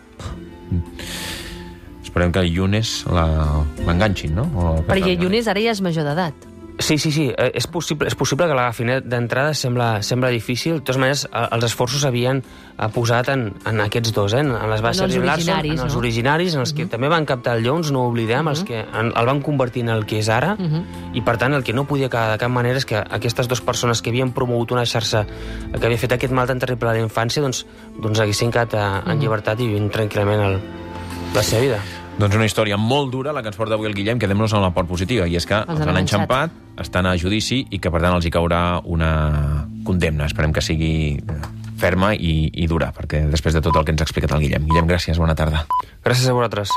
Esperem 2.03 2.33
que 2.35 2.41
el 2.43 2.51
Yunes 2.53 3.05
la- 3.07 3.63
l'enganxin, 3.87 4.35
no? 4.35 4.49
O 4.55 4.65
Perquè 4.89 5.15
fa- 5.15 5.23
Yunes 5.23 5.47
ara 5.49 5.61
ja 5.63 5.71
és 5.71 5.81
major 5.81 6.03
d'edat. 6.05 6.35
Sí, 6.81 6.97
sí, 6.99 7.13
sí, 7.13 7.29
eh, 7.37 7.51
és 7.55 7.67
possible, 7.69 8.09
és 8.09 8.17
possible 8.17 8.47
que 8.49 8.57
l'agafin. 8.57 8.91
D'entrada 9.05 9.53
sembla, 9.55 10.01
sembla 10.03 10.31
difícil. 10.33 10.79
De 10.79 10.81
totes 10.81 10.99
maneres, 11.01 11.27
els 11.31 11.67
esforços 11.69 12.03
s'havien 12.07 12.41
eh, 12.41 12.89
posat 12.95 13.29
en, 13.35 13.47
en 13.69 13.83
aquests 13.85 14.15
dos, 14.17 14.35
eh? 14.35 14.41
en 14.41 14.55
les 14.73 14.83
baixes 14.85 15.05
els 15.05 15.19
i 15.19 15.21
Larson, 15.21 15.61
en 15.61 15.85
els 15.85 15.95
no? 15.95 16.01
originaris, 16.01 16.57
en 16.57 16.65
els 16.65 16.73
que 16.77 16.89
també 16.91 17.13
van 17.13 17.29
captar 17.29 17.59
el 17.59 17.67
Jones, 17.67 17.93
no 17.93 18.07
ho 18.07 18.11
oblidem, 18.15 18.49
els 18.49 18.65
que 18.67 18.81
en, 18.81 19.13
el 19.13 19.31
van 19.31 19.45
convertir 19.45 19.85
en 19.85 19.93
el 19.95 20.07
que 20.09 20.23
és 20.25 20.33
ara, 20.33 20.57
i 21.13 21.23
per 21.27 21.37
tant 21.43 21.55
el 21.57 21.67
que 21.67 21.77
no 21.77 21.87
podia 21.91 22.09
quedar 22.09 22.35
de 22.35 22.41
cap 22.41 22.53
manera 22.53 22.81
és 22.81 22.89
que 22.89 22.99
aquestes 22.99 23.51
dues 23.51 23.61
persones 23.65 24.01
que 24.01 24.13
havien 24.13 24.33
promogut 24.33 24.73
una 24.73 24.87
xarxa 24.89 25.27
que 25.29 25.85
havia 25.85 26.01
fet 26.01 26.17
aquest 26.17 26.35
mal 26.35 26.49
tan 26.49 26.63
terrible 26.63 26.91
a 26.91 26.97
la 26.97 27.05
infància 27.05 27.45
doncs, 27.45 27.67
doncs 28.01 28.25
haguessin 28.25 28.53
quedat 28.55 28.79
eh, 28.81 28.91
en 29.13 29.21
llibertat 29.23 29.61
i 29.61 29.69
vivint 29.69 29.91
tranquil·lament 29.93 30.47
el, 30.49 30.61
la 31.37 31.45
seva 31.45 31.67
vida. 31.69 32.00
Doncs 32.21 32.37
una 32.37 32.45
història 32.45 32.77
molt 32.77 33.09
dura, 33.15 33.33
la 33.33 33.41
que 33.41 33.49
ens 33.49 33.57
porta 33.57 33.79
avui 33.79 33.89
el 33.89 33.95
Guillem, 33.97 34.19
quedem-nos 34.21 34.53
en 34.53 34.61
la 34.61 34.75
part 34.77 34.89
positiva, 34.91 35.25
i 35.25 35.39
és 35.39 35.47
que 35.49 35.57
els, 35.57 35.81
han 35.81 35.89
han 35.89 36.00
enxampat. 36.03 36.50
enxampat, 36.53 36.83
estan 36.85 37.09
a 37.09 37.15
judici 37.17 37.62
i 37.73 37.79
que, 37.81 37.89
per 37.89 38.03
tant, 38.03 38.12
els 38.12 38.27
hi 38.29 38.33
caurà 38.35 38.61
una 38.85 39.12
condemna. 39.89 40.29
Esperem 40.29 40.53
que 40.53 40.61
sigui 40.61 40.93
ferma 41.81 42.12
i, 42.12 42.50
i 42.53 42.69
dura, 42.69 42.91
perquè 42.93 43.23
després 43.33 43.57
de 43.57 43.65
tot 43.65 43.81
el 43.81 43.89
que 43.89 43.97
ens 43.97 44.05
ha 44.05 44.09
explicat 44.09 44.37
el 44.37 44.45
Guillem. 44.45 44.69
Guillem, 44.69 44.91
gràcies, 44.91 45.17
bona 45.17 45.39
tarda. 45.39 45.65
Gràcies 46.05 46.29
a 46.29 46.37
vosaltres. 46.37 46.77